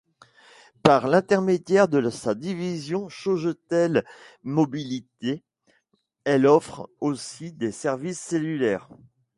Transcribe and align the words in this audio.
Par 0.81 1.07
l'intermédiaire 1.07 1.87
de 1.87 2.09
sa 2.09 2.33
division 2.33 3.07
Sogetel 3.07 4.03
Mobilité, 4.41 5.43
elle 6.23 6.47
offre 6.47 6.89
aussi 7.01 7.51
des 7.51 7.71
services 7.71 8.19
cellulaires. 8.19 8.89